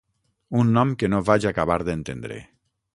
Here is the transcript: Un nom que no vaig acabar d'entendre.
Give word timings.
Un 0.61 0.71
nom 0.77 0.95
que 1.03 1.11
no 1.15 1.21
vaig 1.29 1.47
acabar 1.53 1.81
d'entendre. 1.91 2.45